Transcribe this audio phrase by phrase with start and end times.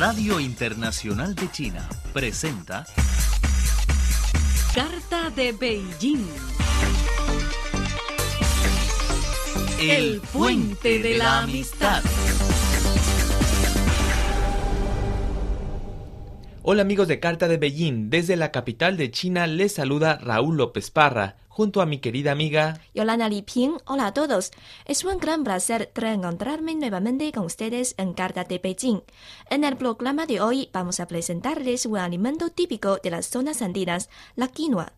[0.00, 2.86] Radio Internacional de China presenta
[4.74, 6.26] Carta de Beijing.
[9.78, 12.02] El puente de la amistad.
[16.62, 20.90] Hola amigos de Carta de Beijing, desde la capital de China les saluda Raúl López
[20.90, 23.72] Parra, junto a mi querida amiga Yolanda Liping.
[23.84, 24.52] Hola a todos.
[24.86, 29.02] Es un gran placer reencontrarme nuevamente con ustedes en Carta de Beijing.
[29.50, 34.08] En el programa de hoy vamos a presentarles un alimento típico de las zonas andinas,
[34.36, 34.92] la quinoa.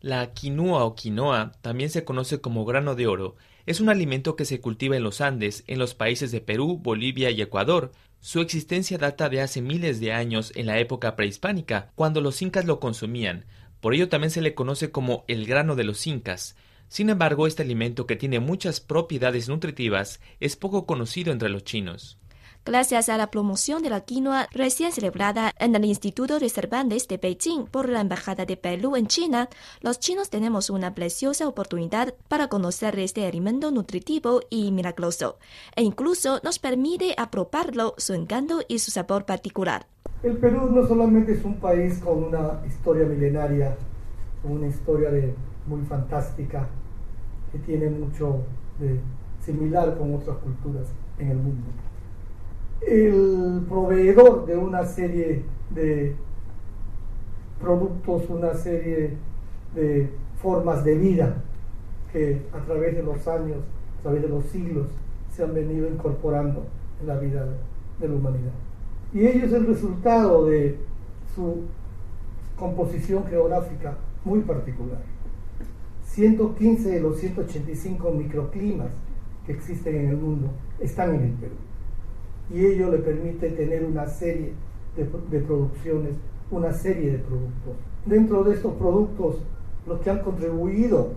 [0.00, 3.36] La quinoa o quinoa también se conoce como grano de oro.
[3.66, 7.30] Es un alimento que se cultiva en los Andes, en los países de Perú, Bolivia
[7.30, 7.92] y Ecuador.
[8.20, 12.64] Su existencia data de hace miles de años en la época prehispánica, cuando los incas
[12.64, 13.44] lo consumían.
[13.80, 16.56] Por ello también se le conoce como el grano de los incas.
[16.88, 22.18] Sin embargo, este alimento que tiene muchas propiedades nutritivas es poco conocido entre los chinos.
[22.64, 27.16] Gracias a la promoción de la quinoa recién celebrada en el Instituto de Cervantes de
[27.16, 29.48] Beijing por la Embajada de Perú en China,
[29.80, 35.38] los chinos tenemos una preciosa oportunidad para conocer este alimento nutritivo y milagroso,
[35.76, 39.86] e incluso nos permite aprobarlo su encanto y su sabor particular.
[40.22, 43.76] El Perú no solamente es un país con una historia milenaria,
[44.42, 45.10] con una historia
[45.66, 46.66] muy fantástica,
[47.52, 48.42] que tiene mucho
[48.80, 49.00] de
[49.40, 51.66] similar con otras culturas en el mundo
[52.80, 56.14] el proveedor de una serie de
[57.60, 59.14] productos, una serie
[59.74, 61.42] de formas de vida
[62.12, 63.58] que a través de los años,
[63.98, 64.86] a través de los siglos,
[65.30, 66.66] se han venido incorporando
[67.00, 67.46] en la vida
[67.98, 68.52] de la humanidad.
[69.12, 70.78] Y ello es el resultado de
[71.34, 71.62] su
[72.56, 75.00] composición geográfica muy particular.
[76.04, 78.90] 115 de los 185 microclimas
[79.46, 80.48] que existen en el mundo
[80.80, 81.54] están en el Perú
[82.50, 84.52] y ello le permite tener una serie
[84.96, 85.04] de,
[85.40, 86.12] producciones,
[86.50, 87.76] una serie de productos.
[88.06, 89.36] Dentro de estos productos,
[89.86, 91.12] los que han contribuido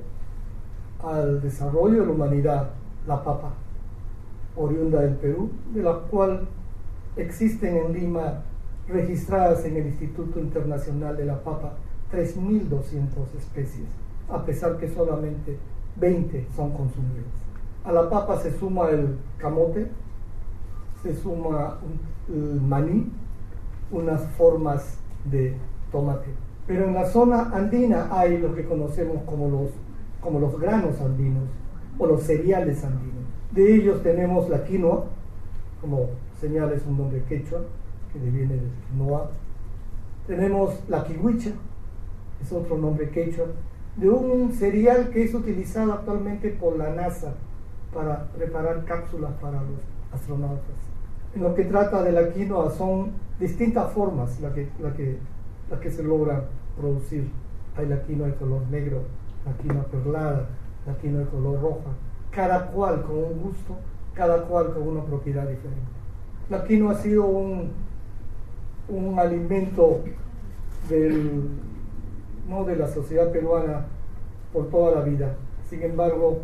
[1.03, 2.69] al desarrollo de la humanidad,
[3.07, 3.53] la papa,
[4.55, 6.47] oriunda del Perú, de la cual
[7.15, 8.43] existen en Lima
[8.87, 11.73] registradas en el Instituto Internacional de la Papa
[12.11, 13.87] 3.200 especies,
[14.29, 15.57] a pesar que solamente
[15.95, 17.25] 20 son consumidas.
[17.83, 19.87] A la papa se suma el camote,
[21.01, 21.79] se suma
[22.29, 23.11] el maní,
[23.91, 25.55] unas formas de
[25.91, 26.29] tomate.
[26.67, 29.71] Pero en la zona andina hay lo que conocemos como los,
[30.21, 31.49] como los granos andinos
[31.97, 33.25] o los cereales andinos.
[33.51, 35.05] De ellos tenemos la quinoa,
[35.81, 36.09] como
[36.41, 37.61] señala es un nombre quechua,
[38.11, 39.29] que viene de quinoa.
[40.25, 41.51] Tenemos la kiwicha,
[42.41, 43.45] es otro nombre quechua,
[43.95, 47.35] de un cereal que es utilizado actualmente por la NASA
[47.93, 49.81] para preparar cápsulas para los
[50.11, 50.75] astronautas.
[51.35, 55.17] En lo que trata de la quinoa son distintas formas las la que,
[55.81, 56.45] que se logra
[56.77, 57.29] producir.
[57.77, 59.03] Hay la quinoa de color negro,
[59.45, 60.49] la quinoa perlada,
[60.87, 61.91] la quinoa de color roja,
[62.31, 63.75] cada cual con un gusto,
[64.13, 66.00] cada cual con una propiedad diferente.
[66.51, 67.69] La quinoa ha sido un,
[68.89, 70.01] un alimento
[70.89, 71.43] del,
[72.49, 73.85] no de la sociedad peruana
[74.51, 75.37] por toda la vida.
[75.69, 76.39] Sin embargo,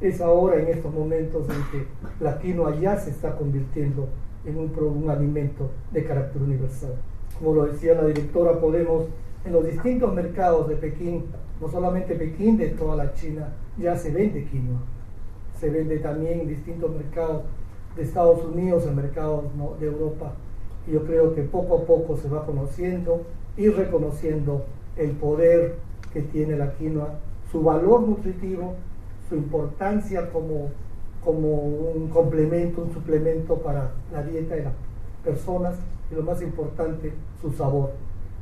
[0.00, 1.86] es ahora en estos momentos en que
[2.24, 4.08] la quinoa ya se está convirtiendo
[4.46, 6.94] en un, un alimento de carácter universal.
[7.38, 9.08] Como lo decía la directora, podemos
[9.44, 11.26] en los distintos mercados de Pekín,
[11.60, 14.80] no solamente Pekín, de toda la China, ya se vende quinoa.
[15.60, 17.42] Se vende también en distintos mercados
[17.96, 19.44] de Estados Unidos, en mercados
[19.78, 20.32] de Europa.
[20.86, 23.22] Y yo creo que poco a poco se va conociendo
[23.56, 24.64] y reconociendo
[24.96, 25.76] el poder
[26.12, 27.18] que tiene la quinoa,
[27.50, 28.74] su valor nutritivo,
[29.28, 30.70] su importancia como
[31.24, 34.74] como un complemento, un suplemento para la dieta de las
[35.22, 35.76] personas
[36.10, 37.92] y lo más importante, su sabor,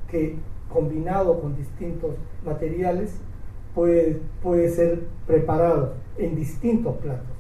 [0.08, 0.36] que
[0.72, 2.12] combinado con distintos
[2.44, 3.18] materiales
[3.74, 7.37] puede, puede ser preparado en distintos platos.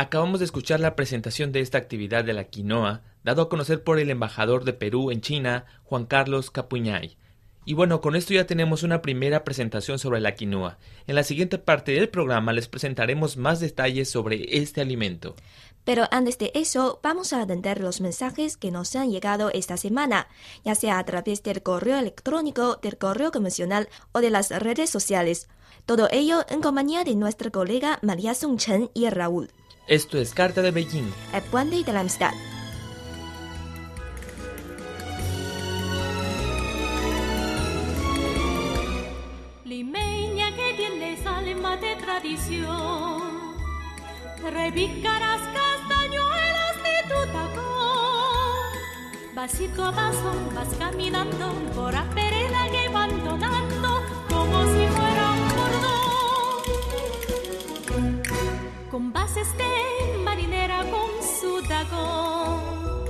[0.00, 3.98] Acabamos de escuchar la presentación de esta actividad de la quinoa, dado a conocer por
[3.98, 7.16] el embajador de Perú en China, Juan Carlos Capuñay.
[7.64, 10.78] Y bueno, con esto ya tenemos una primera presentación sobre la quinoa.
[11.08, 15.34] En la siguiente parte del programa les presentaremos más detalles sobre este alimento.
[15.82, 20.28] Pero antes de eso, vamos a atender los mensajes que nos han llegado esta semana,
[20.64, 25.48] ya sea a través del correo electrónico, del correo convencional o de las redes sociales.
[25.88, 29.48] Todo ello en compañía de nuestra colega María Song Chen y Raúl.
[29.86, 31.10] Esto es Carta de Beijing.
[31.32, 32.32] El puente de la amistad.
[39.64, 43.22] limeña que tienes alma de tradición.
[44.42, 48.76] Repicarás castañuelas de tu tacón,
[49.34, 52.04] Pasito a paso vas caminando por la
[58.98, 63.04] Con bases de marinera con su tacón,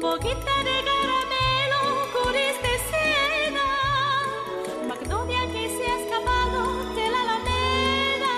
[0.00, 1.80] boquita de caramelo,
[2.14, 3.68] curis de seda,
[4.88, 6.60] magnolia que se ha escapado
[6.94, 8.36] de la alameda.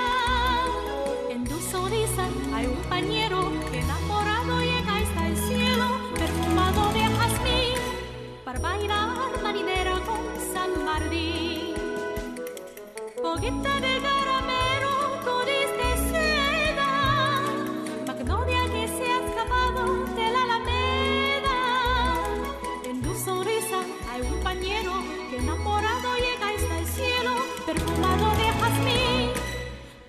[1.30, 5.86] En tu sonrisa hay un pañero que enamorado llega hasta el cielo,
[6.16, 7.78] perfumado de jazmín,
[8.44, 10.18] para bailar marinera con
[10.52, 11.74] San Martín.
[13.22, 13.93] Boquita de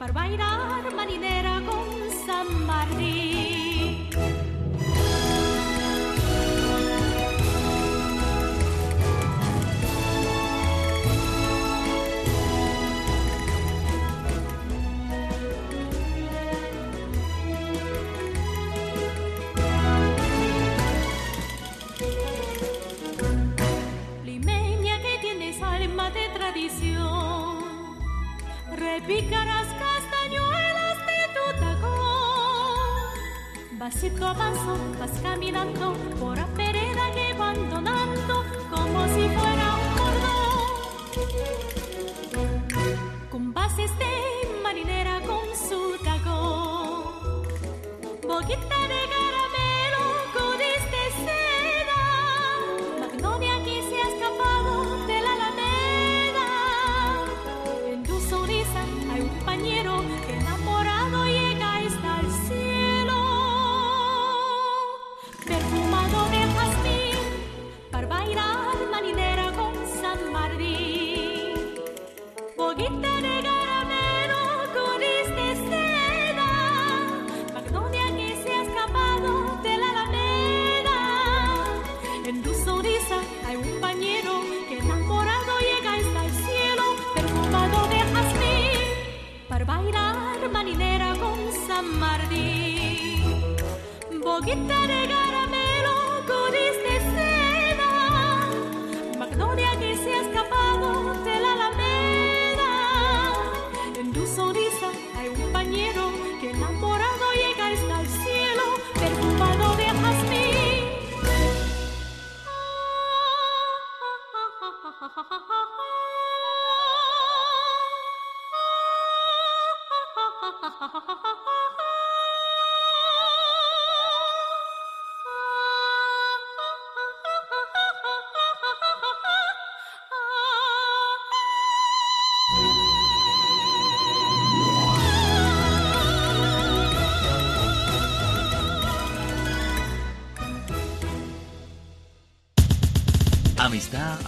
[0.06, 1.88] para bailar marinera con
[2.28, 3.55] San Martín.
[35.36, 36.45] Caminando por la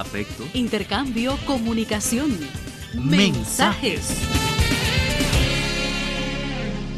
[0.07, 2.29] afecto, Intercambio, comunicación.
[2.93, 4.09] mensajes.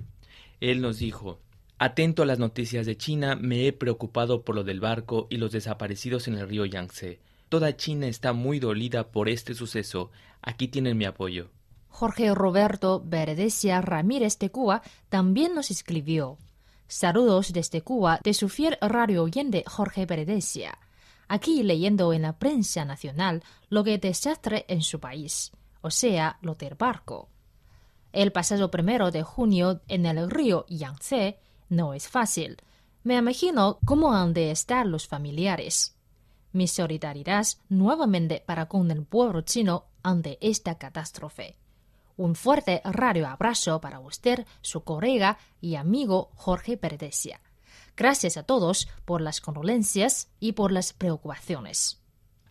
[0.59, 1.39] Él nos dijo
[1.79, 5.51] Atento a las noticias de China, me he preocupado por lo del barco y los
[5.51, 7.19] desaparecidos en el río Yangtze.
[7.49, 10.11] Toda China está muy dolida por este suceso.
[10.41, 11.49] Aquí tienen mi apoyo.
[11.89, 16.37] Jorge Roberto Verdesia Ramírez de Cuba también nos escribió.
[16.87, 20.77] Saludos desde Cuba de su fiel radio oyente Jorge Verdesia.
[21.27, 25.51] Aquí leyendo en la prensa nacional lo que desastre en su país,
[25.83, 27.29] o sea, lo del barco.
[28.13, 32.57] El pasado primero de junio en el río Yangtze no es fácil.
[33.03, 35.95] Me imagino cómo han de estar los familiares.
[36.53, 41.57] Mi solidaridad nuevamente para con el pueblo chino ante esta catástrofe.
[42.15, 47.41] Un fuerte radio abrazo para usted, su colega y amigo Jorge Perdesia.
[47.97, 52.02] Gracias a todos por las condolencias y por las preocupaciones.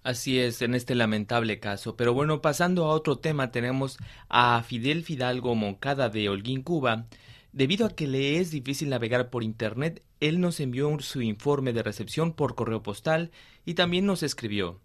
[0.03, 1.97] Así es, en este lamentable caso.
[1.97, 7.07] Pero bueno, pasando a otro tema, tenemos a Fidel Fidalgo Moncada de Holguín, Cuba.
[7.53, 11.83] Debido a que le es difícil navegar por Internet, él nos envió su informe de
[11.83, 13.31] recepción por correo postal
[13.65, 14.81] y también nos escribió.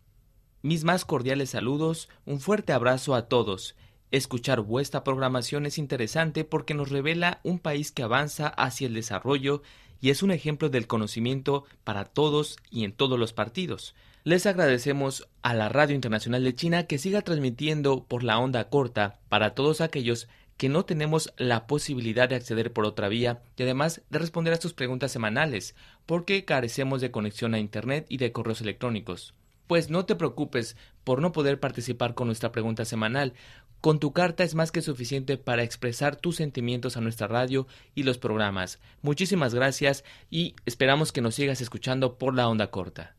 [0.61, 3.75] Mis más cordiales saludos, un fuerte abrazo a todos.
[4.11, 9.63] Escuchar vuestra programación es interesante porque nos revela un país que avanza hacia el desarrollo
[9.99, 13.95] y es un ejemplo del conocimiento para todos y en todos los partidos.
[14.27, 19.21] Les agradecemos a la Radio Internacional de China que siga transmitiendo por la onda corta
[19.29, 24.01] para todos aquellos que no tenemos la posibilidad de acceder por otra vía y además
[24.09, 28.59] de responder a sus preguntas semanales, porque carecemos de conexión a Internet y de correos
[28.59, 29.33] electrónicos.
[29.65, 33.31] Pues no te preocupes por no poder participar con nuestra pregunta semanal.
[33.79, 37.65] Con tu carta es más que suficiente para expresar tus sentimientos a nuestra radio
[37.95, 38.79] y los programas.
[39.01, 43.16] Muchísimas gracias y esperamos que nos sigas escuchando por la onda corta.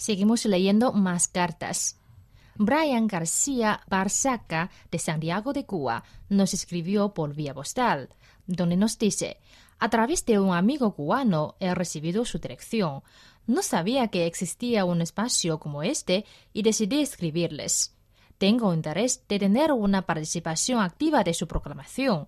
[0.00, 1.98] Seguimos leyendo más cartas.
[2.54, 8.08] Brian García Barzaca de Santiago de Cuba nos escribió por vía postal,
[8.46, 9.40] donde nos dice
[9.78, 13.02] a través de un amigo cubano he recibido su dirección.
[13.46, 17.94] No sabía que existía un espacio como este y decidí escribirles.
[18.38, 22.24] Tengo interés de tener una participación activa de su proclamación.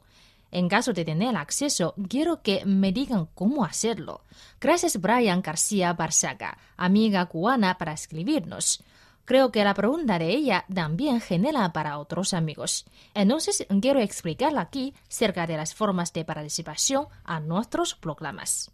[0.52, 4.20] En caso de tener acceso, quiero que me digan cómo hacerlo.
[4.60, 8.84] Gracias Brian García Barzaga, amiga cubana, para escribirnos.
[9.24, 12.84] Creo que la pregunta de ella también genera para otros amigos.
[13.14, 18.70] Entonces quiero explicarla aquí cerca de las formas de participación a nuestros proclamas.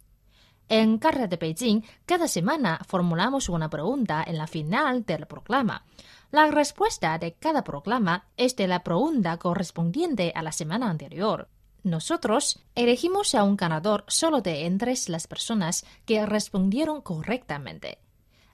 [0.67, 5.85] En Carta de Beijing, cada semana formulamos una pregunta en la final del proclama.
[6.29, 11.47] La respuesta de cada proclama es de la pregunta correspondiente a la semana anterior.
[11.89, 17.97] Nosotros elegimos a un ganador solo de entre las personas que respondieron correctamente.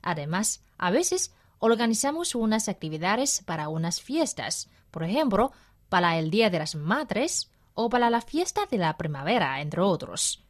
[0.00, 5.52] Además, a veces organizamos unas actividades para unas fiestas, por ejemplo,
[5.90, 10.42] para el Día de las Madres o para la fiesta de la primavera, entre otros.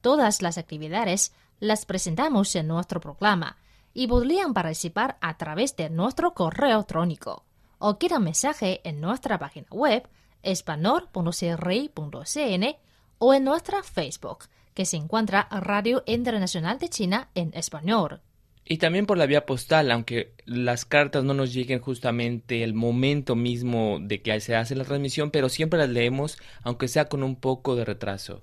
[0.00, 3.58] Todas las actividades las presentamos en nuestro programa
[3.92, 7.44] y podrían participar a través de nuestro correo electrónico
[7.78, 10.08] o quieran mensaje en nuestra página web
[10.42, 12.76] espanol.cri.cn
[13.18, 14.44] o en nuestra Facebook,
[14.74, 18.20] que se encuentra Radio Internacional de China en español.
[18.64, 23.34] Y también por la vía postal, aunque las cartas no nos lleguen justamente el momento
[23.34, 27.34] mismo de que se hace la transmisión, pero siempre las leemos, aunque sea con un
[27.34, 28.42] poco de retraso.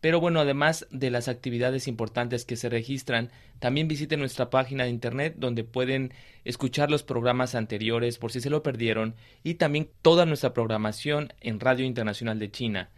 [0.00, 4.90] Pero bueno, además de las actividades importantes que se registran, también visiten nuestra página de
[4.90, 6.12] internet donde pueden
[6.44, 11.58] escuchar los programas anteriores por si se lo perdieron y también toda nuestra programación en
[11.58, 12.90] Radio Internacional de China.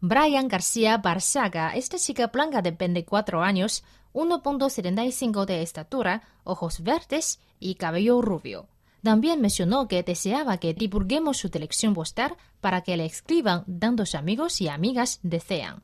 [0.00, 7.74] Brian García Barzaga, esta chica blanca de 24 años, 1.75 de estatura, ojos verdes y
[7.74, 8.68] cabello rubio.
[9.02, 14.60] También mencionó que deseaba que divulguemos su dirección postal para que le escriban tantos amigos
[14.60, 15.82] y amigas desean.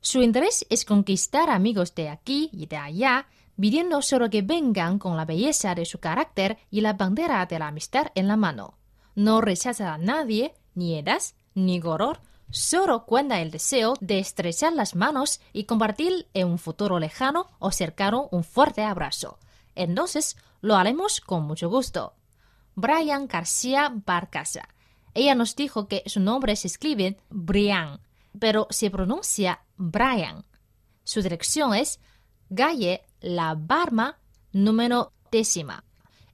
[0.00, 3.26] Su interés es conquistar amigos de aquí y de allá,
[3.60, 7.68] pidiendo solo que vengan con la belleza de su carácter y la bandera de la
[7.68, 8.78] amistad en la mano.
[9.14, 11.20] No rechaza a nadie, ni edad,
[11.54, 17.00] ni color, solo cuenta el deseo de estrechar las manos y compartir en un futuro
[17.00, 19.38] lejano o cercano un fuerte abrazo.
[19.74, 22.14] Entonces lo haremos con mucho gusto.
[22.76, 24.68] Brian García Barcasa.
[25.14, 28.00] Ella nos dijo que su nombre se escribe Brian,
[28.38, 30.44] pero se pronuncia Brian.
[31.04, 32.00] Su dirección es
[32.50, 34.18] Galle La Barma,
[34.52, 35.84] número décima,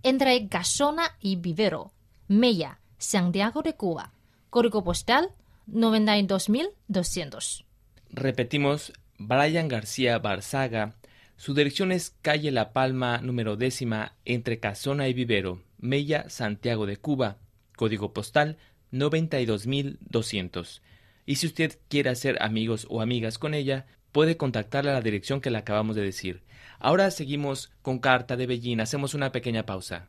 [0.03, 1.93] entre Casona y Vivero,
[2.29, 4.13] Mella, Santiago de Cuba.
[4.51, 5.33] Código postal
[5.67, 7.65] 92200.
[8.11, 10.95] Repetimos, Brian García Barzaga.
[11.37, 16.97] Su dirección es calle La Palma, número décima, entre Casona y Vivero, Mella, Santiago de
[16.97, 17.39] Cuba.
[17.77, 18.57] Código postal
[18.93, 20.83] 92200.
[21.27, 25.41] Y si usted quiere hacer amigos o amigas con ella, puede contactarla a la dirección
[25.41, 26.45] que le acabamos de decir.
[26.79, 28.79] Ahora seguimos con Carta de Beijing.
[28.81, 30.07] Hacemos una pequeña pausa.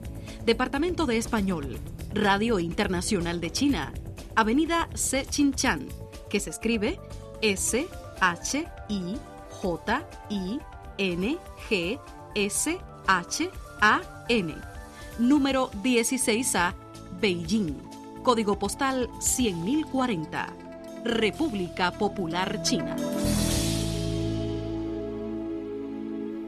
[0.48, 1.77] Departamento de Español,
[2.12, 3.93] Radio Internacional de China,
[4.36, 5.88] Avenida Sechinchan,
[6.27, 7.00] que se escribe
[7.43, 8.00] S-H-I-J-I
[10.98, 11.38] N
[11.69, 12.00] G
[12.34, 14.55] S H A N.
[15.19, 16.74] Número 16A,
[17.22, 17.75] Beijing.
[18.24, 20.48] Código postal 100.040.
[21.03, 22.95] República Popular China.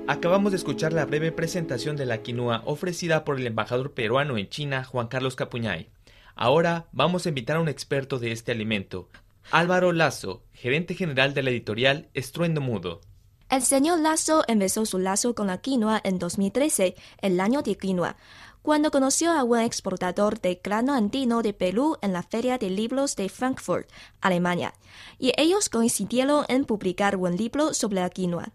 [0.09, 4.47] Acabamos de escuchar la breve presentación de la quinoa ofrecida por el embajador peruano en
[4.47, 5.89] China, Juan Carlos Capuñay.
[6.33, 9.09] Ahora vamos a invitar a un experto de este alimento,
[9.51, 13.01] Álvaro Lazo, gerente general de la editorial Estruendo Mudo.
[13.49, 18.15] El señor Lazo empezó su lazo con la quinoa en 2013, el año de quinoa,
[18.61, 23.17] cuando conoció a un exportador de grano andino de Perú en la Feria de Libros
[23.17, 23.89] de Frankfurt,
[24.21, 24.73] Alemania,
[25.19, 28.53] y ellos coincidieron en publicar un libro sobre la quinoa.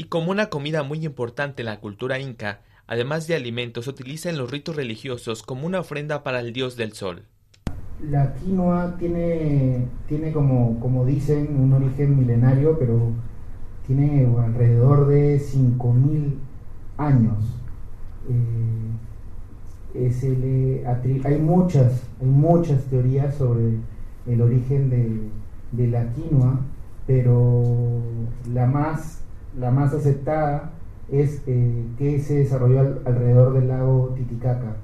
[0.00, 4.30] Y como una comida muy importante en la cultura inca, además de alimentos, se utiliza
[4.30, 7.26] en los ritos religiosos como una ofrenda para el dios del sol.
[8.08, 13.10] La quinoa tiene, tiene como, como dicen, un origen milenario, pero
[13.86, 16.32] tiene alrededor de 5.000
[16.96, 17.44] años.
[19.94, 20.16] Eh,
[21.24, 23.74] hay, muchas, hay muchas teorías sobre
[24.26, 25.28] el origen de,
[25.72, 26.58] de la quinoa,
[27.06, 28.00] pero
[28.50, 29.19] la más
[29.58, 30.70] la más aceptada
[31.10, 34.76] es eh, que se desarrolló alrededor del lago Titicaca,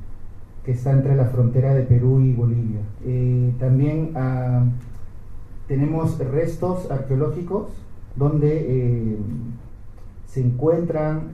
[0.65, 2.81] que está entre la frontera de Perú y Bolivia.
[3.05, 4.65] Eh, también ah,
[5.69, 7.69] tenemos restos arqueológicos
[8.17, 9.17] donde eh,
[10.27, 11.31] se encuentran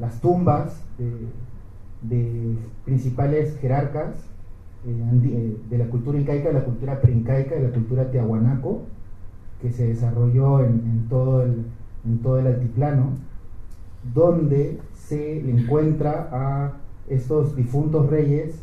[0.00, 4.14] las tumbas de, principales jerarcas
[4.84, 8.82] de la cultura incaica, de la cultura preincaica, de la cultura tiahuanaco,
[9.62, 11.64] que se desarrolló en, todo, el,
[12.04, 13.10] en todo el altiplano,
[14.12, 16.72] donde se encuentra a
[17.08, 18.60] estos difuntos reyes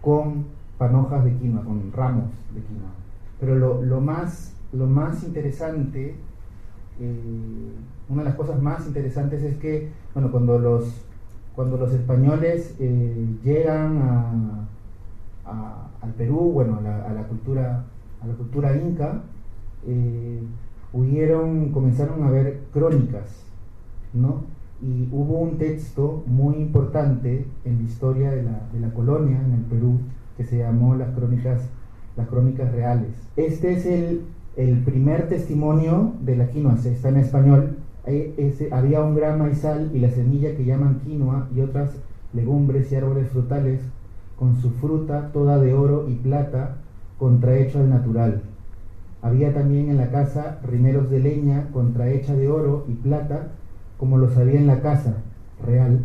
[0.00, 0.46] con
[0.78, 2.90] panojas de quinoa, con ramos de quinoa.
[3.38, 6.14] Pero lo, más, lo más interesante,
[7.00, 7.72] eh,
[8.08, 11.04] una de las cosas más interesantes es que, bueno, cuando los,
[11.54, 14.66] cuando los españoles eh, llegan
[15.44, 17.84] al Perú, bueno, a la, cultura,
[18.22, 19.22] a la cultura inca,
[19.88, 20.40] eh,
[21.72, 23.44] comenzaron a haber crónicas,
[24.12, 24.42] ¿no?
[24.80, 29.98] Y hubo un texto muy importante en la historia de la, colonia, en el Perú,
[30.36, 31.62] que se llamó las crónicas,
[32.16, 33.10] las crónicas reales.
[33.36, 34.22] Este es el,
[34.56, 37.76] el primer testimonio de la quinoa, está en español.
[38.70, 41.90] Había un gran maizal y la semilla que llaman quinoa y otras
[42.32, 43.80] legumbres y árboles frutales
[44.38, 46.76] con su fruta toda de oro y plata
[47.18, 48.42] contrahecho al natural
[49.22, 53.48] había también en la casa rimeros de leña contrahecha de oro y plata,
[53.98, 55.16] como los había en la casa
[55.64, 56.00] real.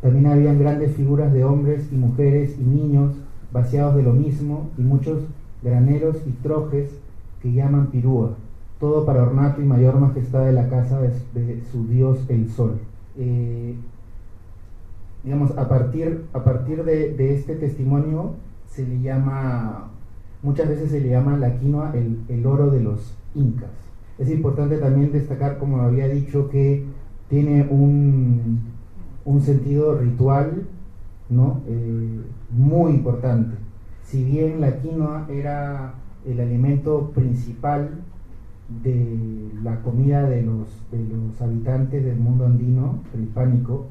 [0.00, 3.12] También habían grandes figuras de hombres y mujeres y niños
[3.52, 5.22] vaciados de lo mismo y muchos
[5.62, 6.90] graneros y trojes
[7.40, 8.34] que llaman pirúa,
[8.80, 12.80] todo para ornato y mayor majestad de la casa de, su dios el sol.
[13.16, 13.76] Eh,
[15.22, 18.32] digamos, a partir, a partir de, de este testimonio
[18.68, 19.91] se le llama
[20.42, 23.70] Muchas veces se le llama la quinoa el, oro de los incas.
[24.18, 26.84] Es importante también destacar, como había dicho, que
[27.28, 28.60] tiene un,
[29.40, 30.64] sentido ritual
[31.30, 31.60] ¿no?
[31.66, 33.56] Eh, muy importante.
[34.04, 35.94] Si bien la quinoa era
[36.26, 38.02] el alimento principal
[38.82, 43.86] de la comida de los, de los habitantes del mundo andino prehispánico,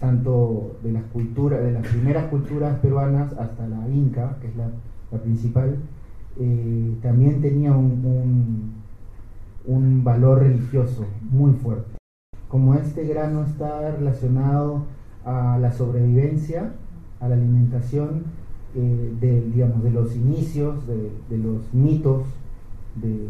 [0.00, 4.68] tanto de las culturas, de las primeras culturas peruanas hasta la inca, que es la
[5.22, 5.76] principal,
[6.38, 8.72] eh, también tenía un,
[9.66, 11.96] un, valor religioso muy fuerte.
[12.48, 14.84] Como este grano está relacionado
[15.24, 16.72] a la sobrevivencia,
[17.20, 18.24] a la alimentación,
[18.76, 22.24] eh, de, digamos, de los inicios, de, los mitos
[22.96, 23.28] de,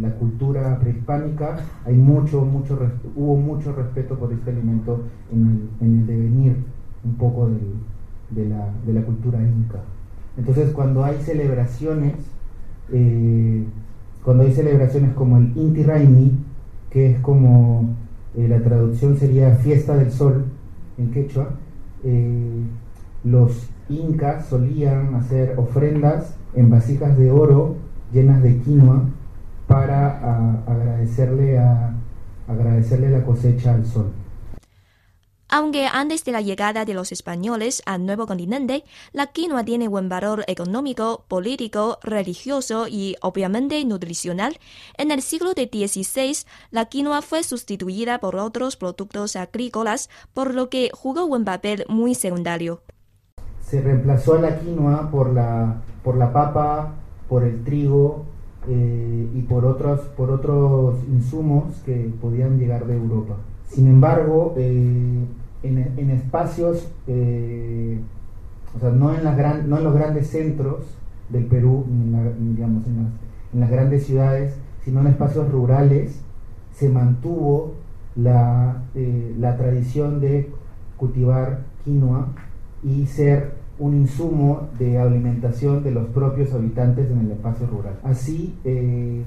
[0.00, 2.78] la cultura prehispánica, hay mucho, mucho,
[3.14, 6.56] hubo mucho respeto por este alimento en el, devenir
[7.04, 7.50] un poco
[8.30, 9.80] de la, de la cultura inca.
[10.36, 12.14] Entonces cuando hay celebraciones,
[12.92, 13.64] eh,
[14.24, 16.32] cuando hay celebraciones como el Inti Raimi,
[16.90, 17.94] que es como
[18.36, 20.44] eh, la traducción sería fiesta del sol
[20.98, 21.50] en quechua,
[22.02, 22.62] eh,
[23.22, 27.76] los incas solían hacer ofrendas en vasijas de oro
[28.12, 29.04] llenas de quinoa
[29.66, 31.94] para agradecerle, a,
[32.46, 34.12] agradecerle la cosecha al sol.
[35.56, 40.08] Aunque antes de la llegada de los españoles al nuevo continente, la quinoa tiene buen
[40.08, 44.58] valor económico, político, religioso y obviamente nutricional,
[44.98, 50.90] en el siglo XVI la quinoa fue sustituida por otros productos agrícolas, por lo que
[50.92, 52.82] jugó un papel muy secundario.
[53.62, 56.94] Se reemplazó a la quinoa por la, por la papa,
[57.28, 58.24] por el trigo,
[58.66, 63.36] eh, y por otros, por otros insumos que podían llegar de Europa.
[63.68, 64.54] Sin embargo,
[65.64, 69.24] en, espacios, o sea, no en,
[69.84, 70.84] los grandes centros
[71.30, 76.20] del Perú, ni en, digamos, en, las, grandes ciudades, sino en espacios rurales,
[76.72, 77.74] se mantuvo
[78.16, 78.82] la,
[79.38, 80.50] la tradición de
[80.96, 82.28] cultivar quinoa
[82.82, 87.98] y ser un insumo de alimentación de los propios habitantes en el espacio rural.
[88.04, 89.24] Así, eh,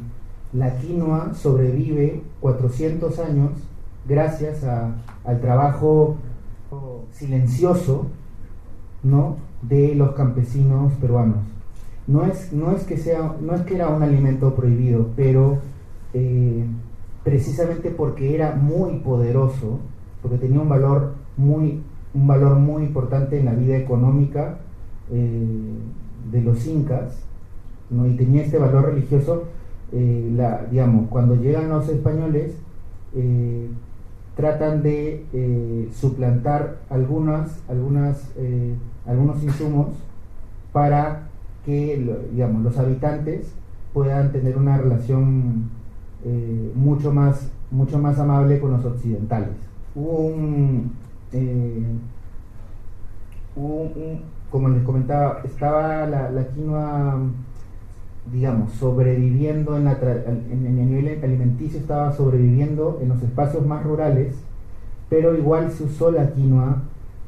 [0.54, 3.52] la quinoa sobrevive 400 años
[4.08, 6.15] gracias al trabajo
[7.12, 8.08] silencioso
[9.04, 9.38] ¿no?
[9.62, 11.40] de los campesinos peruanos.
[12.08, 15.60] No es, no, es que sea, no es que era un alimento prohibido, pero
[16.14, 16.66] eh,
[17.24, 19.80] precisamente porque era muy poderoso,
[20.22, 21.82] porque tenía un valor muy
[22.14, 24.58] un valor muy importante en la vida económica
[25.12, 25.46] eh,
[26.32, 27.24] de los incas,
[27.90, 29.44] y tenía este valor religioso,
[29.94, 32.54] eh, la, digamos, cuando llegan los españoles,
[34.38, 38.32] tratan de suplantar algunas, algunas,
[39.06, 39.88] algunos insumos
[40.71, 41.28] para
[41.65, 43.52] que digamos, los habitantes
[43.93, 45.71] puedan tener una relación
[46.76, 49.50] mucho, más, mucho más amable con los occidentales.
[49.95, 50.91] Un,
[51.34, 51.84] eh,
[54.50, 57.19] como les comentaba, estaba la, quinoa,
[58.32, 64.36] digamos, sobreviviendo en, la en, el nivel alimenticio, estaba sobreviviendo en los espacios más rurales,
[65.10, 66.84] pero igual se usó la quinoa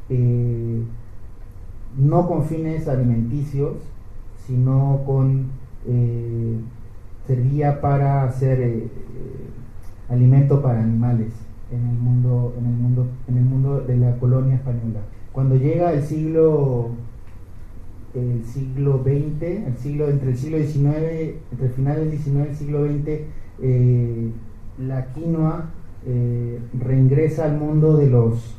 [0.09, 0.83] eh,
[1.97, 3.73] no con fines alimenticios,
[4.45, 5.47] sino con
[5.87, 6.57] eh,
[7.27, 8.89] servía para hacer
[10.09, 11.31] alimento para animales
[11.71, 15.01] en el mundo, en el mundo, en el mundo de la colonia española.
[15.31, 16.89] Cuando llega el siglo
[18.13, 22.55] el siglo XX, el siglo, entre el siglo XIX, entre finales del XIX y el
[22.55, 23.07] siglo XX,
[23.61, 24.31] eh,
[24.79, 25.65] la quinoa
[26.05, 28.55] eh, reingresa al mundo de los,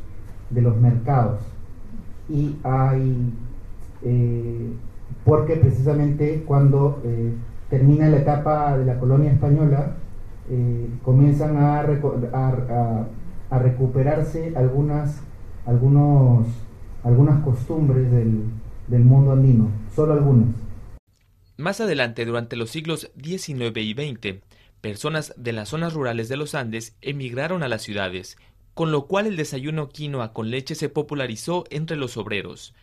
[0.49, 1.41] de los mercados.
[2.29, 3.33] Y hay,
[4.03, 4.69] eh,
[5.25, 7.01] porque precisamente cuando
[7.69, 9.95] termina la etapa de la colonia española,
[11.03, 15.21] comienzan a, a, recuperarse algunas,
[15.65, 16.47] algunos,
[17.03, 18.43] algunas costumbres del,
[21.57, 24.41] Más adelante, durante los siglos XIX y XX,
[24.81, 28.37] personas de las zonas rurales de los Andes emigraron a las ciudades,
[28.73, 32.73] con lo cual el desayuno quinoa con leche se popularizó entre los obreros.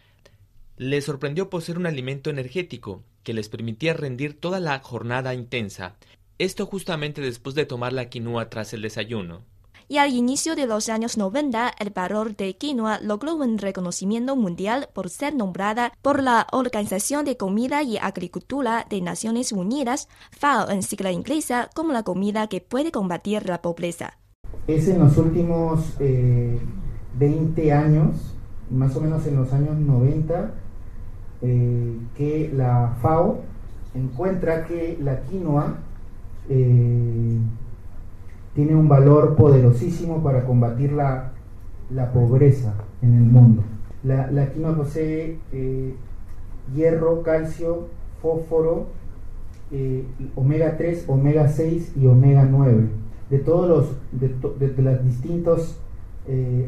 [0.77, 5.97] Les sorprendió por ser un alimento energético que les permitía rendir toda la jornada intensa,
[6.39, 9.43] esto justamente después de tomar la quinoa tras el desayuno.
[9.91, 14.91] Y al inicio de los años 90, el valor de quinoa logró un reconocimiento mundial
[14.93, 20.83] por ser nombrada por la Organización de Comida y Agricultura de Naciones Unidas, FAO en
[20.83, 24.19] sigla inglesa, como la comida que puede combatir la pobreza.
[24.67, 28.35] Es en los últimos 20 eh, años,
[28.71, 30.51] más o menos en los años 90,
[31.41, 33.41] eh, que la FAO
[33.95, 35.79] encuentra que la quinoa
[36.51, 37.39] eh,
[38.59, 41.31] tiene un valor poderosísimo para combatir la,
[42.13, 43.63] pobreza en el mundo.
[44.03, 45.95] La, quinoa posee eh,
[46.75, 47.87] hierro, calcio,
[48.21, 48.87] fósforo,
[49.71, 52.89] eh, omega 3, omega 6 y omega 9.
[53.31, 55.79] De todos los de, los distintos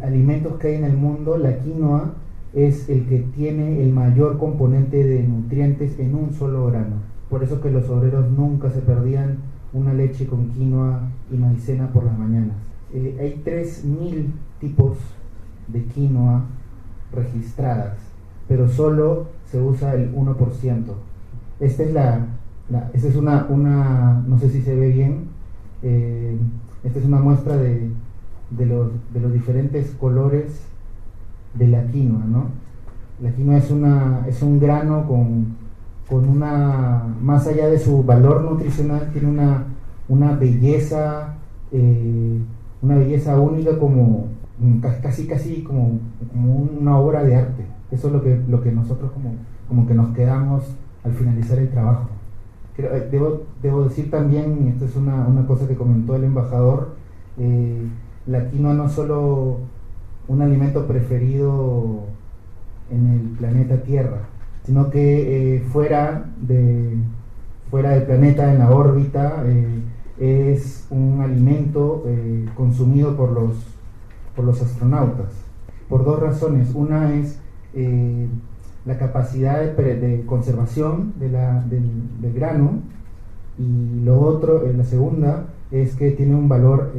[0.00, 2.12] alimentos que hay en el mundo, la quinoa
[2.54, 7.02] es el que tiene el mayor componente de nutrientes en un solo grano.
[7.28, 9.38] Por eso que los obreros nunca se perdían
[9.72, 12.56] una leche con quinoa y maicena por las mañanas.
[12.92, 14.26] Eh, hay 3.000
[14.58, 14.98] tipos
[15.68, 16.44] de quinoa
[17.12, 17.98] registradas,
[18.48, 20.84] pero solo se usa el 1%.
[21.60, 22.26] Esta es la,
[22.92, 25.28] esta es una, una, no sé si se ve bien,
[25.82, 26.36] eh,
[26.82, 27.90] esta es una muestra de,
[28.50, 30.62] de, los, de los diferentes colores
[31.54, 32.46] de la quinoa, ¿no?
[33.22, 35.59] La quinoa es, una, es un grano con
[36.10, 39.64] con una, más allá de su valor nutricional, tiene una,
[40.08, 41.36] una belleza,
[41.70, 42.38] eh,
[42.82, 44.28] una belleza única como
[45.02, 46.00] casi casi como,
[46.34, 47.64] una obra de arte.
[47.90, 49.34] Eso es lo que, lo que nosotros como,
[49.68, 50.64] como que nos quedamos
[51.04, 52.08] al finalizar el trabajo.
[52.76, 56.94] Eh, debo, debo decir también, y esto es una, una cosa que comentó el embajador,
[57.38, 57.82] eh,
[58.26, 59.58] la quinoa no es solo
[60.28, 62.04] un alimento preferido
[62.90, 64.22] en el planeta Tierra,
[64.64, 66.96] sino que eh, fuera, de,
[67.70, 69.82] fuera del planeta, en la órbita, eh,
[70.18, 73.56] es un alimento eh, consumido por los,
[74.36, 75.32] por los astronautas,
[75.88, 76.74] por dos razones.
[76.74, 77.38] Una es
[78.84, 82.80] la capacidad de, conservación del, grano
[83.58, 86.92] Y lo otro, la segunda, es que tiene un valor,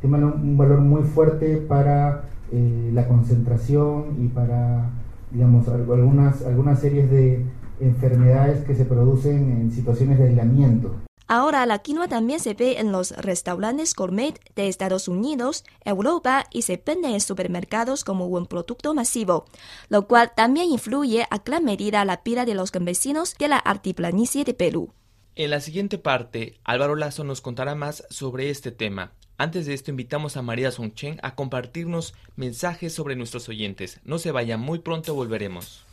[0.00, 4.90] tiene un valor muy fuerte para la concentración y para,
[5.30, 7.44] digamos, algunas, algunas series de
[7.80, 10.94] enfermedades que se producen en situaciones de aislamiento.
[11.32, 16.62] Ahora la quinoa también se ve en los restaurantes gourmet de Estados Unidos, Europa y
[16.62, 19.44] se vende en supermercados como un producto masivo,
[19.88, 24.42] lo cual también influye a gran medida la vida de los campesinos de la altiplanicie
[24.42, 24.92] de Perú.
[25.36, 29.12] En la siguiente parte, Álvaro Lazo nos contará más sobre este tema.
[29.40, 33.98] Antes de esto, invitamos a María Songchen a compartirnos mensajes sobre nuestros oyentes.
[34.04, 35.86] No se vayan, muy pronto volveremos.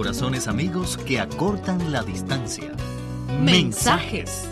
[0.00, 2.72] Corazones amigos que acortan la distancia.
[3.38, 4.48] Mensajes.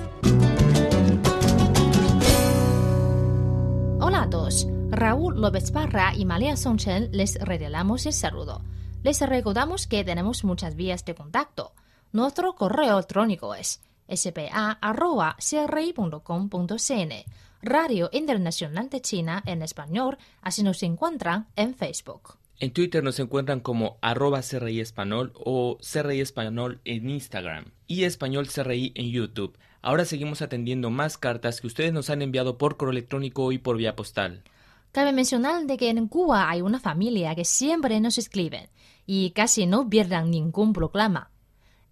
[3.99, 4.67] Hola a todos.
[4.91, 8.61] Raúl López Parra y Malia Sonchen les regalamos el saludo.
[9.03, 11.73] Les recordamos que tenemos muchas vías de contacto.
[12.13, 14.83] Nuestro correo electrónico es spa.cri.com.cn
[17.63, 22.37] Radio Internacional de China en español, así nos encuentran en Facebook.
[22.61, 28.49] En Twitter nos encuentran como arroba CRI Español o CRI Español en Instagram y Español
[28.49, 29.57] CRI en YouTube.
[29.81, 33.77] Ahora seguimos atendiendo más cartas que ustedes nos han enviado por correo electrónico y por
[33.77, 34.43] vía postal.
[34.91, 38.69] Cabe mencionar de que en Cuba hay una familia que siempre nos escriben
[39.07, 41.31] y casi no pierdan ningún proclama.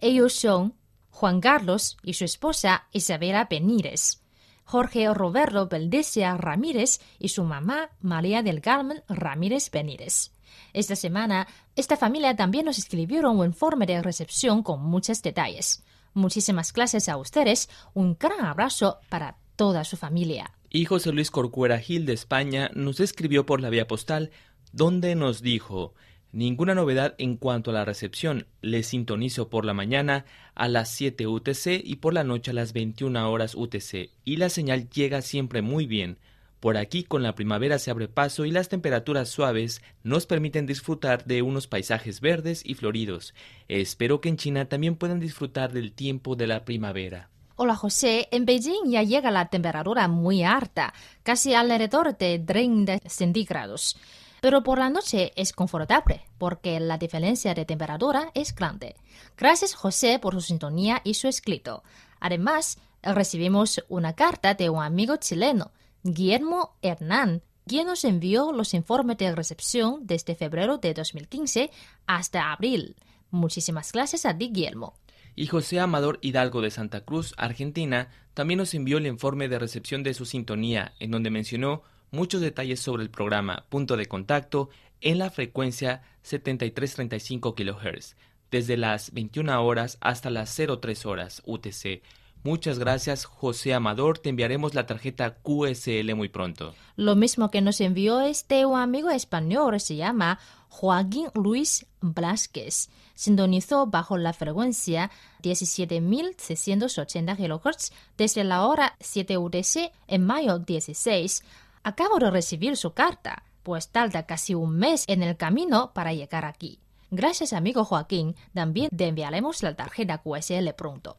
[0.00, 0.74] Ellos son
[1.11, 4.20] Juan Carlos y su esposa Isabela Benítez,
[4.64, 10.36] Jorge Roberto Beldesia Ramírez y su mamá María del Carmen Ramírez Benítez.
[10.72, 15.82] Esta semana, esta familia también nos escribieron un informe de recepción con muchos detalles.
[16.14, 20.52] Muchísimas clases a ustedes, un gran abrazo para toda su familia.
[20.70, 24.30] Y José Luis Corcuera Gil de España nos escribió por la vía postal,
[24.72, 25.94] donde nos dijo
[26.32, 28.46] Ninguna novedad en cuanto a la recepción.
[28.61, 32.74] Le sintonizo por la mañana a las 7 UTC y por la noche a las
[32.74, 34.11] 21 horas UTC.
[34.24, 36.18] Y la señal llega siempre muy bien.
[36.66, 41.24] Por aquí con la primavera se abre paso y las temperaturas suaves nos permiten disfrutar
[41.24, 43.35] de unos paisajes verdes y floridos.
[43.68, 47.31] Espero que en China también puedan disfrutar del tiempo de la primavera.
[47.55, 53.96] Hola José, en Beijing ya llega la temperatura muy alta, casi alrededor de 30 centígrados.
[54.40, 58.96] Pero por la noche es confortable porque la diferencia de temperatura es grande.
[59.38, 61.85] Gracias José por su sintonía y su escrito.
[62.18, 65.70] Además, recibimos una carta de un amigo chileno,
[66.14, 71.71] Guillermo Hernán, quien nos envió los informes de recepción desde febrero de 2015
[72.07, 72.97] hasta abril.
[73.31, 74.95] Muchísimas gracias a ti, Guillermo.
[75.35, 80.03] Y José Amador Hidalgo de Santa Cruz, Argentina, también nos envió el informe de recepción
[80.03, 85.19] de su sintonía, en donde mencionó muchos detalles sobre el programa Punto de Contacto en
[85.19, 88.16] la frecuencia 7335 kHz,
[88.51, 92.03] desde las 21 horas hasta las 03 horas UTC.
[92.46, 94.20] Muchas gracias, José Amador.
[94.20, 96.76] Te enviaremos la tarjeta QSL muy pronto.
[96.94, 102.88] Lo mismo que nos envió este amigo español se llama Joaquín Luis Blasquez.
[103.16, 105.11] Sintonizó bajo la frecuencia
[105.42, 111.42] 17.680 kHz desde la hora 7 UTC en mayo 16
[111.82, 116.44] Acabo de recibir su carta, pues tarda casi un mes en el camino para llegar
[116.44, 116.78] aquí.
[117.11, 118.37] Gracias, amigo Joaquín.
[118.54, 121.16] También te enviaremos la tarjeta QSL pronto.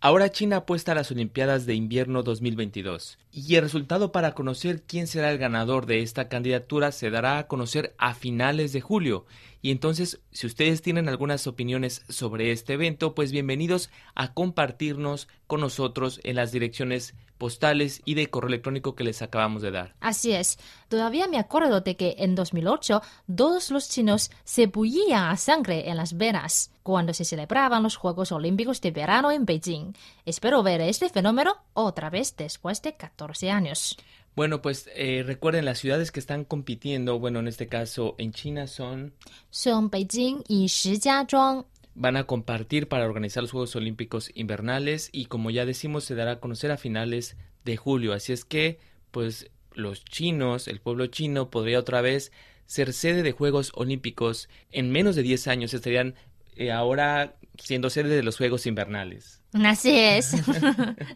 [0.00, 5.08] Ahora China apuesta a las Olimpiadas de Invierno 2022 y el resultado para conocer quién
[5.08, 9.26] será el ganador de esta candidatura se dará a conocer a finales de julio.
[9.60, 15.60] Y entonces, si ustedes tienen algunas opiniones sobre este evento, pues bienvenidos a compartirnos con
[15.62, 19.94] nosotros en las direcciones postales y de correo electrónico que les acabamos de dar.
[20.00, 20.58] Así es.
[20.88, 23.00] Todavía me acuerdo de que en 2008
[23.34, 28.32] todos los chinos se bullían a sangre en las venas cuando se celebraban los Juegos
[28.32, 29.92] Olímpicos de Verano en Beijing.
[30.26, 33.96] Espero ver este fenómeno otra vez después de 14 años.
[34.34, 38.68] Bueno, pues eh, recuerden las ciudades que están compitiendo, bueno, en este caso en China
[38.68, 39.12] son...
[39.50, 41.66] Son Beijing y Shijiazhuang
[41.98, 46.32] van a compartir para organizar los Juegos Olímpicos Invernales y como ya decimos se dará
[46.32, 48.12] a conocer a finales de julio.
[48.12, 48.78] Así es que
[49.10, 52.30] pues los chinos, el pueblo chino podría otra vez
[52.66, 54.48] ser sede de Juegos Olímpicos.
[54.70, 56.14] En menos de 10 años estarían
[56.54, 59.42] eh, ahora siendo sede de los Juegos Invernales.
[59.52, 60.36] Así es.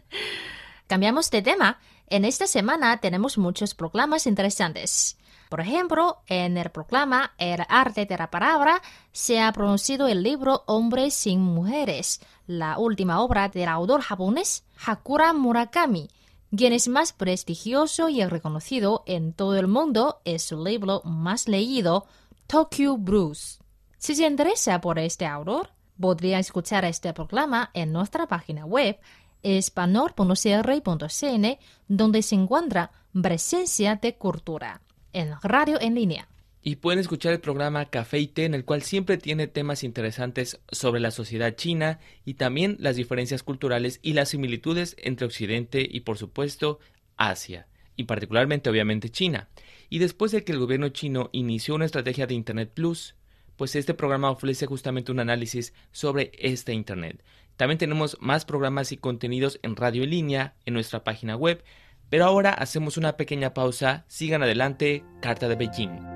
[0.87, 1.79] Cambiamos de tema.
[2.07, 5.17] En esta semana tenemos muchos proclamas interesantes.
[5.53, 10.63] Por ejemplo, en el proclama El arte de la palabra se ha pronunciado el libro
[10.65, 16.09] Hombres sin mujeres, la última obra del autor japonés Hakura Murakami,
[16.57, 22.07] quien es más prestigioso y reconocido en todo el mundo es su libro más leído,
[22.47, 23.59] Tokyo Blues.
[23.99, 28.99] Si se interesa por este autor, podría escuchar este proclama en nuestra página web
[29.43, 32.89] espanol.cr.cn, donde se encuentra
[33.21, 34.81] presencia de cultura
[35.13, 36.27] en radio en línea.
[36.65, 40.61] Y pueden escuchar el programa Café y Té, en el cual siempre tiene temas interesantes
[40.71, 46.01] sobre la sociedad china y también las diferencias culturales y las similitudes entre Occidente y,
[46.01, 46.79] por supuesto,
[47.17, 49.49] Asia, y particularmente, obviamente, China.
[49.89, 53.15] Y después de que el gobierno chino inició una estrategia de Internet Plus,
[53.57, 57.23] pues este programa ofrece justamente un análisis sobre este Internet.
[57.57, 61.63] También tenemos más programas y contenidos en radio en línea, en nuestra página web,
[62.09, 66.13] pero ahora hacemos una pequeña pausa, sigan adelante, Carta de Beijing.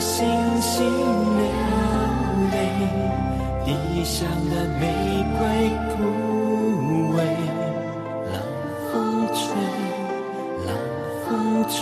[0.00, 0.26] 星
[0.62, 1.44] 星流
[2.50, 2.54] 泪，
[3.66, 4.82] 地上的玫
[5.38, 5.40] 瑰
[5.90, 5.94] 枯
[7.14, 7.18] 萎。
[8.32, 8.34] 冷
[8.90, 8.94] 风
[9.34, 9.40] 吹，
[10.66, 10.68] 冷
[11.28, 11.28] 风
[11.68, 11.78] 吹，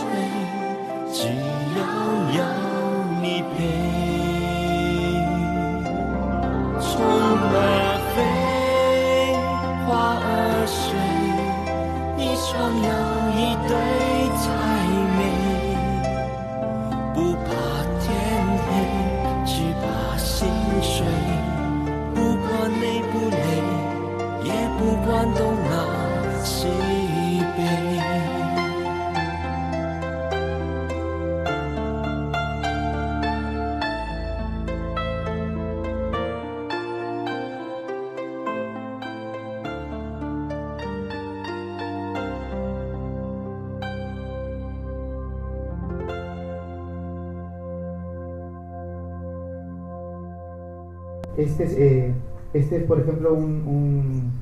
[51.38, 52.12] Este es, eh,
[52.52, 54.32] este es por ejemplo, un,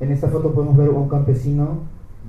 [0.00, 1.78] en esta foto podemos ver un campesino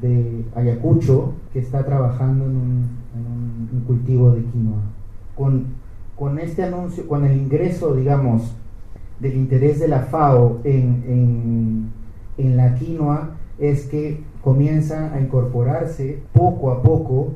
[0.01, 4.79] de Ayacucho que está trabajando en un, en un- cultivo de quinoa.
[5.35, 5.65] Con,
[6.15, 8.55] con este anuncio, con el ingreso, digamos,
[9.19, 11.89] del interés de la FAO en, en-
[12.37, 17.33] en la quinoa, es que comienzan a incorporarse poco a poco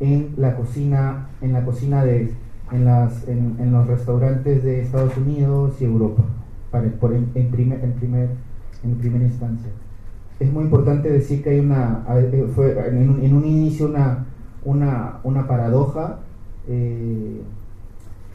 [0.00, 2.32] en la cocina, en la cocina de,
[2.72, 6.22] en, las, en, en los restaurantes de Estados Unidos y Europa,
[6.70, 8.30] para, por en, primer, en, primer,
[8.82, 9.70] en primera instancia.
[10.40, 14.26] Es muy importante decir que hay una, eh, fue en un inicio una,
[14.64, 16.20] una, una paradoja
[16.68, 17.40] eh,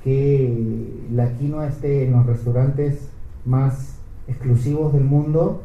[0.03, 3.09] que la quinoa esté en los restaurantes
[3.45, 5.61] más exclusivos del mundo,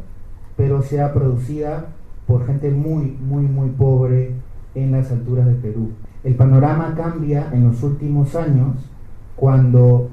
[0.56, 1.86] pero sea producida
[2.26, 4.32] por gente muy, muy, muy pobre
[4.74, 5.90] en las alturas de Perú.
[6.24, 8.76] El panorama cambia en los últimos años
[9.36, 10.08] cuando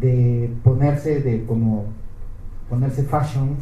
[0.00, 1.86] de ponerse de como
[2.68, 3.56] ponerse fashion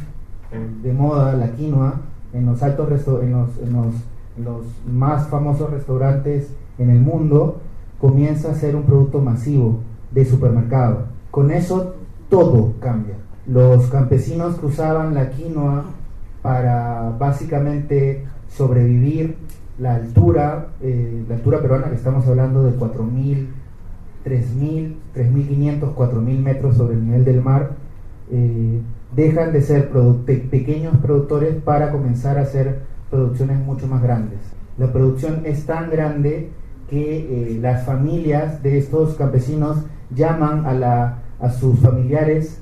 [0.83, 1.95] de moda la quinoa
[2.33, 3.95] en los altos en los, en los,
[4.37, 7.61] en los más famosos restaurantes en el mundo
[8.01, 9.81] comienza a ser un producto masivo
[10.11, 11.07] de supermercado.
[11.31, 11.95] Con eso
[12.29, 13.15] todo cambia.
[13.47, 15.85] Los campesinos que usaban la quinoa
[16.43, 19.37] para básicamente sobrevivir
[19.79, 23.47] la altura, eh, la altura peruana que estamos hablando de 4.000,
[24.25, 27.71] 3.000, 3.500, 4.000 metros sobre el nivel del mar,
[28.31, 28.81] eh,
[29.15, 29.91] dejan de ser
[30.51, 34.41] pequeños productores para comenzar a hacer producciones mucho más grandes.
[34.77, 36.51] La producción es tan grande
[36.91, 39.79] que eh, las familias de estos campesinos
[40.11, 42.61] llaman a, la, a sus familiares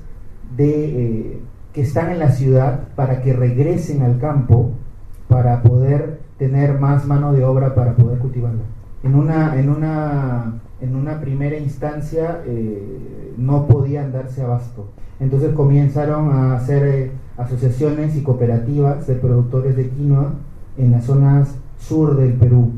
[0.55, 1.39] de,
[1.73, 4.71] que están en la ciudad para que regresen al campo
[5.27, 8.61] para poder tener más mano de obra para poder cultivarla.
[9.03, 14.85] En una, en una, en una primera instancia eh, no podían darse abasto.
[15.19, 20.33] Entonces comenzaron a hacer eh, asociaciones y cooperativas de productores de quinoa
[20.77, 22.71] en las zonas sur del Perú.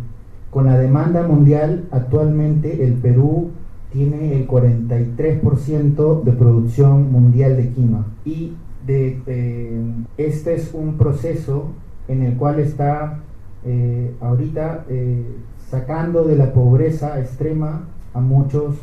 [0.51, 3.51] Con la demanda mundial, actualmente el Perú
[3.91, 8.05] tiene el 43% de producción mundial de quinoa.
[8.25, 8.53] Y
[8.85, 9.81] de, eh,
[10.17, 11.67] este es un proceso
[12.07, 13.19] en el cual está
[13.65, 15.25] eh, ahorita eh,
[15.69, 18.75] sacando de la pobreza extrema a muchos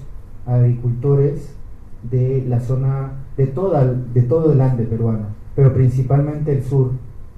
[0.47, 1.55] agricultores
[2.03, 6.93] de la zona, de, toda, de todo el Ande peruano, pero principalmente el sur,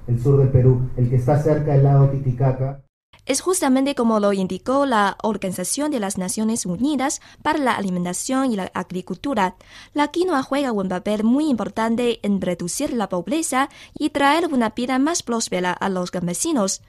[0.07, 2.81] el sur del Perú, el que está cerca del lago Titicaca.
[3.25, 8.55] Es justamente como lo indicó la Organización de las Naciones Unidas para la Alimentación y
[8.55, 9.55] la Agricultura.
[9.93, 14.97] La quinoa juega un papel muy importante en reducir la pobreza y traer una vida
[14.97, 16.81] más próspera a los campesinos.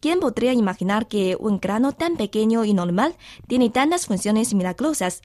[0.00, 3.14] ¿Quién podría imaginar que un grano tan pequeño y normal
[3.46, 5.20] tiene tantas funciones milagrosas?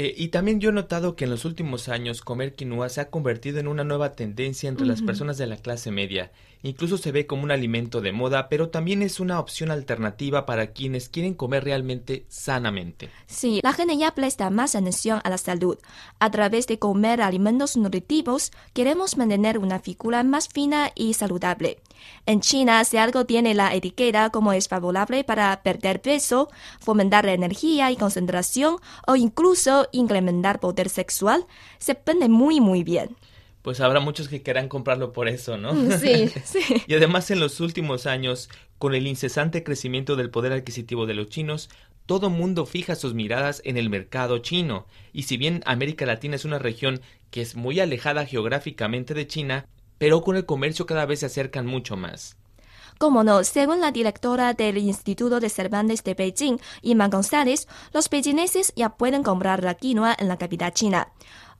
[0.00, 3.10] Eh, y también yo he notado que en los últimos años comer quinoa se ha
[3.10, 6.30] convertido en una nueva tendencia entre las personas de la clase media.
[6.62, 10.68] Incluso se ve como un alimento de moda, pero también es una opción alternativa para
[10.68, 13.10] quienes quieren comer realmente sanamente.
[13.26, 15.78] Sí, la gente ya presta más atención a la salud.
[16.20, 21.78] A través de comer alimentos nutritivos, queremos mantener una figura más fina y saludable.
[22.26, 26.48] En China, si algo tiene la etiqueta como es favorable para perder peso,
[26.80, 28.76] fomentar la energía y concentración
[29.06, 31.46] o incluso incrementar poder sexual,
[31.78, 33.16] se vende muy muy bien.
[33.62, 35.74] Pues habrá muchos que querrán comprarlo por eso, ¿no?
[35.74, 36.60] Mm, Sí, sí.
[36.86, 41.28] Y además en los últimos años, con el incesante crecimiento del poder adquisitivo de los
[41.28, 41.68] chinos,
[42.06, 46.44] todo mundo fija sus miradas en el mercado chino, y si bien América Latina es
[46.46, 49.66] una región que es muy alejada geográficamente de China,
[49.98, 52.36] pero con el comercio cada vez se acercan mucho más.
[52.98, 58.72] Cómo no, según la directora del Instituto de Cervantes de Beijing, Ima González, los beijinenses
[58.74, 61.12] ya pueden comprar la quinoa en la capital china.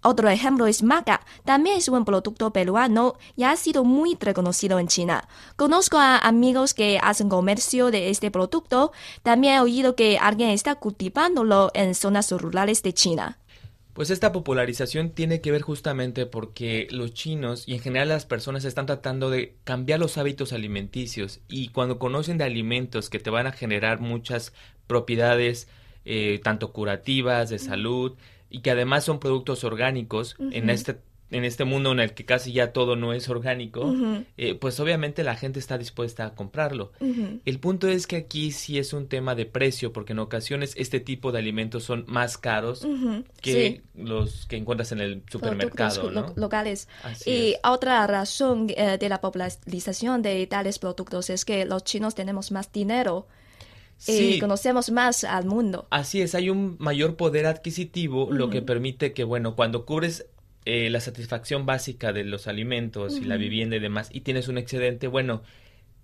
[0.02, 4.88] Otro ejemplo es maca, también es un producto peruano y ha sido muy reconocido en
[4.88, 5.28] China.
[5.54, 8.90] Conozco a amigos que hacen comercio de este producto,
[9.22, 13.38] también he oído que alguien está cultivándolo en zonas rurales de China.
[13.98, 18.64] Pues esta popularización tiene que ver justamente porque los chinos y en general las personas
[18.64, 23.48] están tratando de cambiar los hábitos alimenticios y cuando conocen de alimentos que te van
[23.48, 24.52] a generar muchas
[24.86, 25.66] propiedades
[26.04, 28.16] eh, tanto curativas, de salud,
[28.48, 31.00] y que además son productos orgánicos en este
[31.30, 33.94] en este mundo en el que casi ya todo no es orgánico,
[34.36, 36.92] eh, pues obviamente la gente está dispuesta a comprarlo.
[37.44, 41.00] El punto es que aquí sí es un tema de precio, porque en ocasiones este
[41.00, 42.86] tipo de alimentos son más caros
[43.40, 46.10] que los que encuentras en el supermercado.
[46.10, 46.32] ¿no?
[46.36, 46.88] locales.
[47.26, 52.50] y otra razón eh, de la popularización de tales productos es que los chinos tenemos
[52.52, 53.26] más dinero
[54.06, 55.86] y conocemos más al mundo.
[55.90, 60.26] Así es, hay un mayor poder adquisitivo, lo que permite que, bueno, cuando cubres
[60.70, 64.58] eh, la satisfacción básica de los alimentos y la vivienda y demás, y tienes un
[64.58, 65.42] excedente, bueno,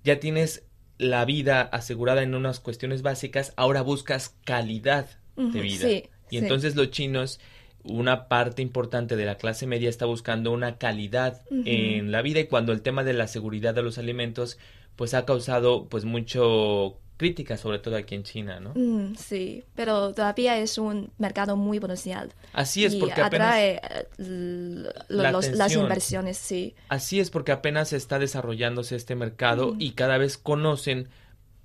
[0.04, 0.64] ya tienes
[0.96, 5.06] la vida asegurada en unas cuestiones básicas, ahora buscas calidad
[5.36, 5.86] de vida.
[6.30, 7.40] y entonces los chinos,
[7.82, 12.46] una parte importante de la clase media está buscando una calidad en la vida y
[12.46, 14.56] cuando el tema de la seguridad de los alimentos,
[14.96, 18.72] pues ha causado pues mucho crítica, sobre todo aquí en China, ¿no?
[18.74, 22.32] Mm, sí, pero todavía es un mercado muy potencial.
[22.52, 23.80] Así es, porque atrae
[24.18, 26.74] eh, las inversiones, sí.
[26.88, 29.80] Así es, porque apenas está desarrollándose este mercado mm.
[29.80, 31.08] y cada vez conocen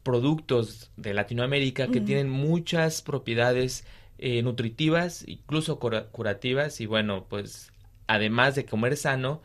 [0.04, 2.06] productos de Latinoamérica que mm.
[2.06, 3.86] tienen muchas propiedades
[4.18, 7.72] eh, nutritivas, incluso curativas, y bueno, pues
[8.08, 9.42] además de comer sano,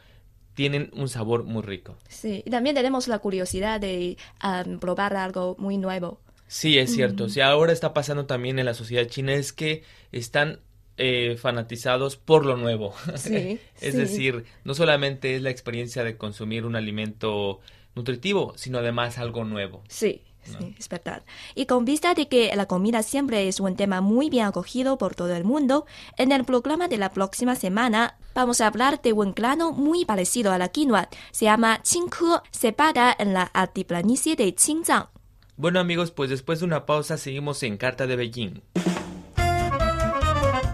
[0.54, 1.96] tienen un sabor muy rico.
[2.08, 4.16] Sí, y también tenemos la curiosidad de
[4.80, 6.20] probar algo muy nuevo.
[6.46, 7.28] Sí, es cierto.
[7.28, 9.82] Si ahora está pasando también en la sociedad china es que
[10.12, 10.60] están
[10.96, 12.94] eh, fanatizados por lo nuevo.
[13.16, 17.60] Sí, es decir, no solamente es la experiencia de consumir un alimento
[17.94, 19.82] nutritivo, sino además algo nuevo.
[19.88, 21.22] Sí, Sí, es verdad.
[21.54, 25.14] Y con vista de que la comida siempre es un tema muy bien acogido por
[25.14, 25.86] todo el mundo,
[26.16, 30.52] en el programa de la próxima semana vamos a hablar de un grano muy parecido
[30.52, 31.08] a la quinoa.
[31.30, 35.08] Se llama Qingke, sepada en la altiplanicie de Qingzhang.
[35.56, 38.60] Bueno amigos, pues después de una pausa seguimos en Carta de Beijing.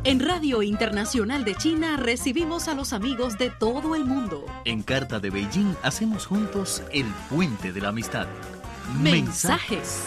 [0.02, 4.46] En Radio Internacional de China recibimos a los amigos de todo el mundo.
[4.64, 8.26] En Carta de Beijing hacemos juntos el puente de la amistad.
[8.98, 10.06] Mensajes.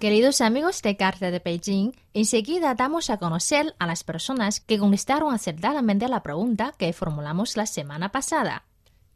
[0.00, 5.32] Queridos amigos de Carta de Beijing, enseguida damos a conocer a las personas que contestaron
[5.32, 8.64] acertadamente a la pregunta que formulamos la semana pasada.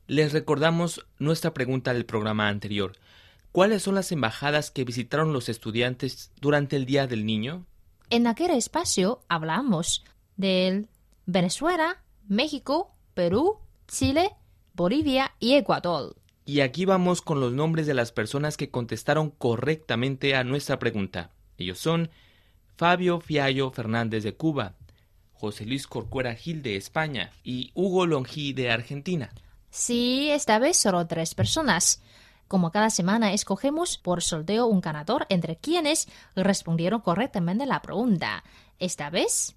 [0.07, 2.93] Les recordamos nuestra pregunta del programa anterior.
[3.53, 7.67] ¿Cuáles son las embajadas que visitaron los estudiantes durante el Día del Niño?
[8.11, 10.05] En aquel espacio hablamos
[10.37, 10.87] de
[11.27, 14.31] Venezuela, México, Perú, Chile,
[14.75, 16.15] Bolivia y Ecuador.
[16.49, 21.31] Y aquí vamos con los nombres de las personas que contestaron correctamente a nuestra pregunta.
[21.59, 22.09] Ellos son
[22.75, 24.73] Fabio Fiallo Fernández de Cuba,
[25.35, 29.31] José Luis Corcuera Gil de España y Hugo Longí de Argentina.
[29.69, 32.01] Sí, esta vez solo tres personas.
[32.47, 38.43] Como cada semana escogemos por sorteo un ganador entre quienes respondieron correctamente la pregunta.
[38.79, 39.55] Esta vez,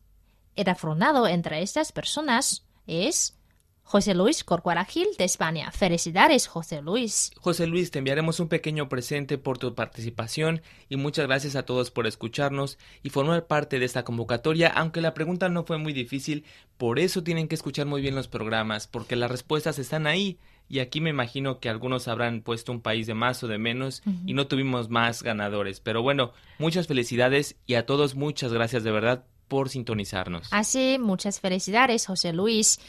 [0.58, 3.38] el afronado entre estas personas es
[3.84, 5.70] José Luis Corcuera Gil de España.
[5.72, 7.32] Felicidades, José Luis.
[7.38, 11.92] José Luis, te enviaremos un pequeño presente por tu participación y muchas gracias a todos
[11.92, 16.46] por escucharnos y formar parte de esta convocatoria, aunque la pregunta no fue muy difícil,
[16.78, 20.40] por eso tienen que escuchar muy bien los programas, porque las respuestas están ahí.
[20.70, 24.04] Y aquí me imagino que algunos habrán puesto un país de más o de menos
[24.26, 25.82] y no tuvimos más ganadores.
[25.82, 30.48] Pero bueno, muchas felicidades y a todos muchas gracias de verdad por sintonizarnos.
[30.52, 32.80] Así, muchas felicidades, José Luis.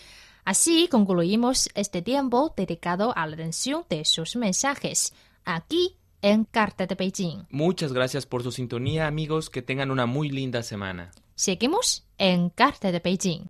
[0.44, 5.14] Así concluimos este tiempo dedicado a la atención de sus mensajes
[5.44, 7.46] aquí en Carta de Beijing.
[7.50, 9.50] Muchas gracias por su sintonía, amigos.
[9.50, 11.12] Que tengan una muy linda semana.
[11.36, 13.46] Seguimos en Carta de Beijing.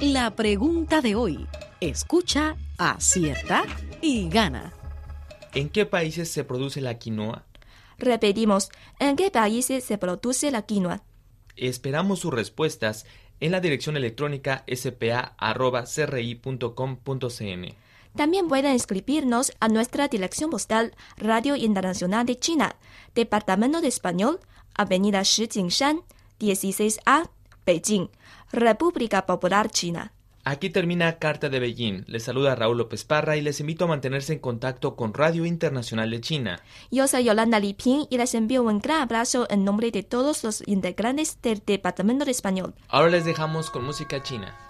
[0.00, 1.46] La pregunta de hoy.
[1.80, 3.64] Escucha, acierta
[4.00, 4.72] y gana.
[5.54, 7.46] ¿En qué países se produce la quinoa?
[7.98, 8.70] Repetimos,
[9.00, 11.02] ¿en qué países se produce la quinoa?
[11.56, 13.06] Esperamos sus respuestas
[13.40, 15.38] en la dirección electrónica spa.cri.com.cn.
[18.16, 22.76] También pueden escribirnos a nuestra dirección postal Radio Internacional de China,
[23.14, 24.40] Departamento de Español,
[24.74, 26.02] Avenida Shijingshan,
[26.40, 27.30] 16A,
[27.64, 28.08] Beijing,
[28.50, 30.12] República Popular China.
[30.48, 32.04] Aquí termina Carta de Beijing.
[32.06, 36.10] Les saluda Raúl López Parra y les invito a mantenerse en contacto con Radio Internacional
[36.10, 36.62] de China.
[36.90, 40.66] Yo soy Yolanda Liping y les envío un gran abrazo en nombre de todos los
[40.66, 42.74] integrantes del Departamento de Español.
[42.88, 44.67] Ahora les dejamos con música china.